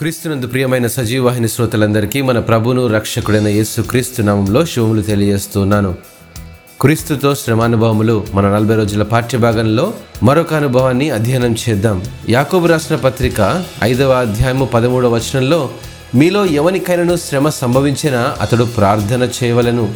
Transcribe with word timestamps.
క్రీస్తునందు 0.00 0.46
ప్రియమైన 0.46 0.86
సజీవాహిని 0.86 1.48
శ్రోతలందరికీ 1.48 2.22
మన 2.22 2.38
ప్రభును 2.38 2.86
రక్షకుడైన 2.86 3.48
యేసు 3.48 3.82
క్రీస్తు 3.82 4.22
నామంలో 4.22 4.66
శుభములు 4.66 5.02
తెలియజేస్తున్నాను. 5.02 5.94
క్రీస్తుతో 6.80 7.34
శ్రమానుభవములు 7.34 8.26
మన 8.34 8.48
నలభై 8.48 8.74
రోజుల 8.74 9.02
పాఠ్యభాగంలో 9.02 9.94
మరొక 10.22 10.54
అనుభవాన్ని 10.54 11.10
అధ్యయనం 11.10 11.56
చేద్దాం. 11.68 12.04
యాకోబు 12.28 12.66
రాసిన 12.66 12.96
పత్రిక 12.96 13.64
ఐదవ 13.84 14.10
అధ్యాయము 14.10 14.64
పదమూడవ 14.64 15.14
వచనంలో 15.14 15.70
మీలో 16.14 16.46
ఎవరికైనాను 16.46 17.16
శ్రమ 17.16 17.48
సంభవించినా 17.48 18.36
అతడు 18.40 18.64
ప్రార్థన 18.64 19.28
చేయవలను. 19.42 19.94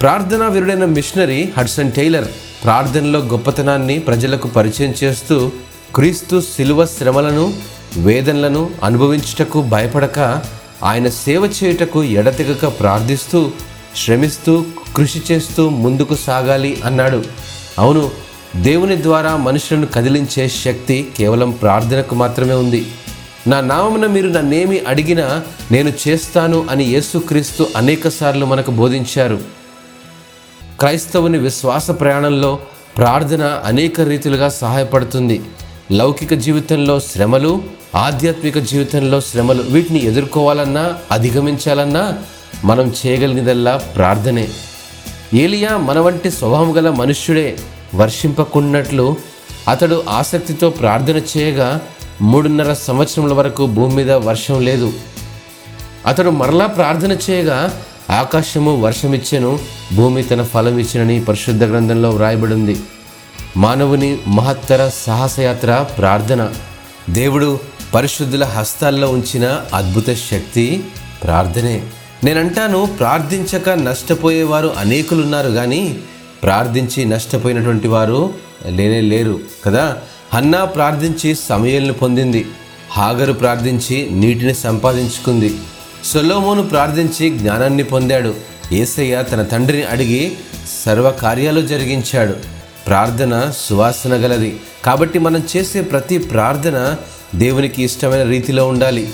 ప్రార్థనా 0.00 0.48
వీరుడైన 0.48 0.84
మిషనరీ 0.84 1.52
హడ్సన్ 1.58 1.92
టైలర్ 1.92 2.28
ప్రార్థనలో 2.64 3.18
గొప్పతనాన్ని 3.18 3.98
ప్రజలకు 3.98 4.48
పరిచయం 4.48 4.94
చేస్తూ 5.04 5.52
క్రీస్తు 5.94 6.40
శిలువ 6.56 6.86
శ్రమలను 6.86 7.71
వేదనలను 7.96 8.70
అనుభవించుటకు 8.84 9.62
భయపడక 9.62 10.42
ఆయన 10.82 11.08
సేవ 11.08 11.44
చేయుటకు 11.44 12.02
ఎడతెగక 12.02 12.66
ప్రార్థిస్తూ 12.80 13.50
శ్రమిస్తూ 13.96 14.64
కృషి 14.96 15.22
చేస్తూ 15.32 15.68
ముందుకు 15.68 16.14
సాగాలి 16.14 16.80
అన్నాడు. 16.84 17.24
అవును 17.78 18.10
దేవుని 18.56 19.02
ద్వారా 19.02 19.36
మనుషులను 19.36 19.86
కదిలించే 19.86 20.48
శక్తి 20.48 21.08
కేవలం 21.16 21.50
ప్రార్థనకు 21.50 22.14
మాత్రమే 22.14 22.54
ఉంది. 22.54 22.86
నా 23.46 23.60
నామమున 23.60 24.06
మీరు 24.06 24.28
నన్నేమి 24.28 24.80
అడిగినా 24.88 25.42
నేను 25.72 25.92
చేస్తాను 26.08 26.66
అని 26.70 26.84
యేసుక్రీస్తు 26.84 27.66
అనేకసార్లు 27.76 28.46
మనకు 28.46 28.70
బోధించారు. 28.70 29.40
క్రైస్తవుని 30.78 31.38
విశ్వాస 31.38 31.90
ప్రయాణంలో 31.90 32.58
ప్రార్థన 32.96 33.62
అనేక 33.64 34.00
రీతిలుగా 34.00 34.48
సహాయపడుతుంది. 34.48 35.42
లౌకిక 35.92 36.34
జీవితంలో 36.34 37.00
శ్రమలు 37.00 37.62
ఆధ్యాత్మిక 37.94 38.58
జీవితంలో 38.58 39.20
శ్రమలు 39.20 39.62
వీటిని 39.62 40.04
ఎదుర్కోవాలన్నా 40.04 40.94
అధిగమించాలన్నా 41.10 42.18
మనం 42.64 42.94
చేయగలిగినదల్లా 43.06 43.76
ప్రార్థనే. 43.76 44.48
ఏలియా 45.34 45.76
మన 45.76 45.98
వంటి 45.98 46.30
స్వభావం 46.30 46.76
గల 46.76 46.90
మనుష్యుడే 46.90 47.58
వర్షింపకున్నట్లు 47.94 49.16
అతడు 49.68 50.04
ఆసక్తితో 50.08 50.70
ప్రార్థన 50.70 51.20
చేయగా 51.36 51.80
మూడున్నర 52.20 52.72
సంవత్సరముల 52.72 53.32
వరకు 53.32 53.66
భూమి 53.66 53.94
మీద 53.94 54.10
వర్షం 54.10 54.64
లేదు. 54.64 54.92
అతడు 56.06 56.30
మరలా 56.30 56.66
ప్రార్థన 56.66 57.16
చేయగా 57.30 57.80
ఆకాశము 58.10 58.80
వర్షమిచ్చెను 58.80 59.58
భూమి 59.94 60.22
తన 60.22 60.42
ఫలం 60.42 60.78
ఇచ్చినని 60.78 61.24
పరిశుద్ధ 61.24 61.64
గ్రంథంలో 61.64 62.10
వ్రాయబడింది. 62.10 62.76
మానవుని 63.56 64.18
మహత్తర 64.26 64.90
సాహసయాత్ర 64.94 65.86
ప్రార్థన. 65.98 66.52
దేవుడు 67.10 67.60
పరిశుద్ధుల 67.94 68.44
హస్తాల్లో 68.44 69.10
ఉంచిన 69.10 69.60
అద్భుత 69.74 70.06
శక్తి 70.30 70.84
ప్రార్థనే. 71.22 71.82
నేనంటాను 72.24 72.86
ప్రార్థించక 72.98 73.70
నష్టపోయేవారు 73.70 74.74
అనేకులున్నారు 74.78 75.50
కానీ 75.50 75.98
ప్రార్థించి 76.42 77.04
నష్టపోయినటువంటి 77.04 77.88
వారు 77.88 78.34
లేనే 78.66 79.00
లేరు 79.00 79.40
కదా? 79.64 79.96
హన్నా 80.34 80.64
ప్రార్థించి 80.64 81.34
సమయాలను 81.34 81.92
పొందింది. 81.92 82.46
హాగరు 82.90 83.32
ప్రార్థించి 83.32 84.08
నీటిని 84.10 84.54
సంపాదించుకుంది. 84.54 85.58
సొలోమోను 86.04 86.62
ప్రార్థించి 86.62 87.30
జ్ఞానాన్ని 87.30 87.84
పొందాడు. 87.84 88.34
ఏసయ్య 88.72 89.24
తన 89.32 89.42
తండ్రిని 89.42 89.84
అడిగి 89.84 90.32
సర్వ 90.86 91.10
కార్యాలు 91.10 91.60
జరిగించాడు. 91.60 92.61
ప్రార్థన 92.92 93.52
సువాసన 93.56 94.14
గలది. 94.14 94.60
కాబట్టి 94.84 95.18
మనం 95.18 95.42
చేసే 95.56 95.80
ప్రతి 95.80 96.18
ప్రార్థన 96.18 96.94
దేవునికి 97.34 97.82
ఇష్టమైన 97.82 98.22
రీతిలో 98.22 98.68
ఉండాలి. 98.68 99.08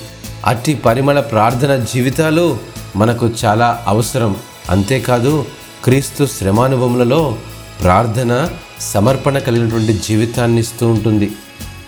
అట్టి 0.46 0.74
పరిమళ 0.74 1.20
ప్రార్థన 1.20 1.76
జీవితాలు 1.94 2.58
మనకు 2.96 3.30
చాలా 3.44 3.84
అవసరం. 3.86 4.36
అంతేకాదు 4.70 5.44
క్రీస్తు 5.84 6.28
శ్రమానుభవములలో 6.38 7.38
ప్రార్థన 7.82 8.50
సమర్పణ 8.80 9.38
కలిగినటువంటి 9.38 9.92
జీవితాన్ని 9.92 10.60
ఇస్తూ 10.60 10.88
ఉంటుంది. 10.88 11.30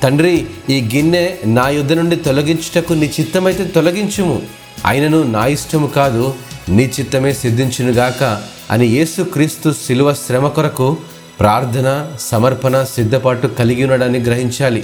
తండ్రి 0.03 0.47
ఈ 0.71 0.91
గిన్నె 0.95 1.37
నా 1.45 1.69
యుద్ధ 1.69 1.93
నుండి 1.93 2.17
తొలగించుటకు 2.17 2.93
నీ 2.93 3.13
చిత్తమైతే 3.21 3.65
తొలగించుము. 3.65 4.43
అయినను 4.87 5.23
నా 5.23 5.47
ఇష్టము 5.47 5.87
కాదు 5.87 6.35
నీ 6.69 6.93
చిత్తమే 7.01 7.33
సిద్ధించునుగాక 7.33 8.43
అని 8.71 8.87
యేసు 8.87 9.23
క్రీస్తు 9.23 9.75
శిలువ 9.87 10.13
శ్రమ 10.13 10.49
కొరకు 10.49 10.97
ప్రార్థన 11.41 11.89
సమర్పణ 12.21 12.83
సిద్ధపాటు 12.83 13.47
కలిగి 13.47 13.85
ఉండడాన్ని 13.85 14.19
గ్రహించాలి. 14.19 14.83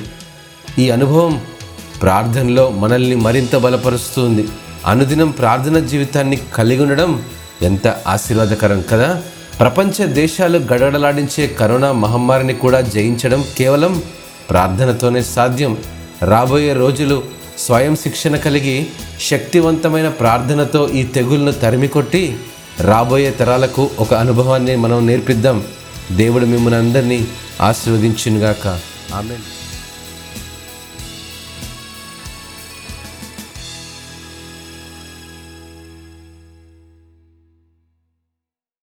ఈ 0.78 0.90
అనుభవం 0.90 1.40
ప్రార్థనలో 2.02 2.70
మనల్ని 2.70 3.14
మరింత 3.16 3.56
బలపరుస్తుంది. 3.56 4.44
అనుదినం 4.86 5.30
ప్రార్థన 5.30 5.78
జీవితాన్ని 5.78 6.38
కలిగి 6.54 6.82
ఉండడం 6.82 7.10
ఎంత 7.62 7.94
ఆశీర్వాదకరం 8.06 8.82
కదా! 8.82 9.22
ప్రపంచ 9.58 10.06
దేశాలు 10.12 10.58
గడగడలాడించే 10.58 11.46
కరోనా 11.46 11.92
మహమ్మారిని 11.92 12.54
కూడా 12.54 12.80
జయించడం 12.80 13.44
కేవలం 13.58 14.02
ప్రార్థనతోనే 14.50 15.22
సాధ్యం. 15.22 15.72
రాబోయే 16.22 16.72
రోజులు 16.72 17.16
స్వయం 17.58 17.96
శిక్షణ 17.96 18.36
కలిగి 18.36 18.76
శక్తివంతమైన 19.30 20.08
ప్రార్థనతో 20.08 20.88
ఈ 20.88 21.02
తెగుళ్ళను 21.02 21.52
తరిమికొట్టి 21.52 22.22
రాబోయే 22.80 23.30
తరాలకు 23.30 23.90
ఒక 23.98 24.14
అనుభవాన్ని 24.14 24.76
మనం 24.76 25.06
నేర్పిద్దాం. 25.06 25.58
దేవుడు 26.12 26.46
మిమ్మల్ని 26.46 26.78
అందరినీ 26.78 27.26
ఆశీర్వదించునుగాక. 27.60 28.66
ఆమె 29.14 29.36